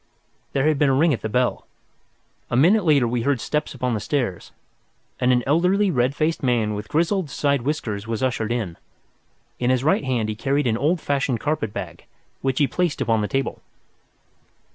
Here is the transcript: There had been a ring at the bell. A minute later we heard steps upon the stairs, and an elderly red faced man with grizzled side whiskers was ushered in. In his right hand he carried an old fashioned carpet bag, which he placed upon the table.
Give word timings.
There 0.53 0.67
had 0.67 0.79
been 0.79 0.89
a 0.89 0.95
ring 0.95 1.13
at 1.13 1.21
the 1.21 1.29
bell. 1.29 1.67
A 2.49 2.55
minute 2.57 2.85
later 2.85 3.07
we 3.07 3.21
heard 3.21 3.39
steps 3.39 3.75
upon 3.75 3.93
the 3.93 3.99
stairs, 3.99 4.51
and 5.19 5.31
an 5.31 5.43
elderly 5.45 5.91
red 5.91 6.15
faced 6.15 6.41
man 6.41 6.73
with 6.73 6.87
grizzled 6.89 7.29
side 7.29 7.61
whiskers 7.61 8.07
was 8.07 8.23
ushered 8.23 8.51
in. 8.51 8.77
In 9.59 9.69
his 9.69 9.83
right 9.83 10.03
hand 10.03 10.27
he 10.27 10.33
carried 10.35 10.65
an 10.65 10.75
old 10.75 10.99
fashioned 11.01 11.39
carpet 11.39 11.71
bag, 11.71 12.05
which 12.41 12.57
he 12.57 12.65
placed 12.65 12.99
upon 12.99 13.21
the 13.21 13.27
table. 13.27 13.61